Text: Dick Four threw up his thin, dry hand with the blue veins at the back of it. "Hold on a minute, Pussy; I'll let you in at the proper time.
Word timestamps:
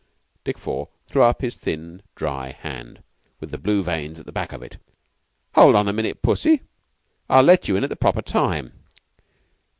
Dick 0.43 0.57
Four 0.57 0.89
threw 1.05 1.21
up 1.21 1.41
his 1.41 1.55
thin, 1.55 2.01
dry 2.15 2.49
hand 2.53 3.03
with 3.39 3.51
the 3.51 3.59
blue 3.59 3.83
veins 3.83 4.19
at 4.19 4.25
the 4.25 4.31
back 4.31 4.51
of 4.51 4.63
it. 4.63 4.77
"Hold 5.53 5.75
on 5.75 5.87
a 5.87 5.93
minute, 5.93 6.23
Pussy; 6.23 6.61
I'll 7.29 7.43
let 7.43 7.67
you 7.67 7.75
in 7.75 7.83
at 7.83 7.91
the 7.91 7.95
proper 7.95 8.23
time. 8.23 8.73